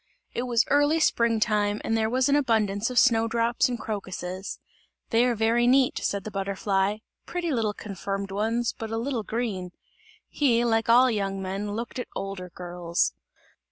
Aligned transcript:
It 0.33 0.47
was 0.47 0.65
early 0.69 0.99
spring 0.99 1.39
time, 1.39 1.79
and 1.83 1.95
there 1.95 2.09
was 2.09 2.27
an 2.27 2.35
abundance 2.35 2.89
of 2.89 2.97
snow 2.97 3.27
drops 3.27 3.69
and 3.69 3.79
crocuses. 3.79 4.57
"They 5.11 5.25
are 5.25 5.35
very 5.35 5.67
neat," 5.67 5.99
said 5.99 6.23
the 6.23 6.31
butterfly, 6.31 6.97
"pretty 7.27 7.51
little 7.51 7.75
confirmed 7.75 8.31
ones, 8.31 8.73
but 8.75 8.89
a 8.89 8.97
little 8.97 9.21
green!" 9.21 9.69
He, 10.27 10.65
like 10.65 10.89
all 10.89 11.11
young 11.11 11.39
men 11.39 11.73
looked 11.73 11.99
at 11.99 12.07
older 12.15 12.49
girls. 12.49 13.13